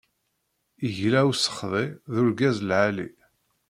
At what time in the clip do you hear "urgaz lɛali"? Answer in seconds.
2.19-3.07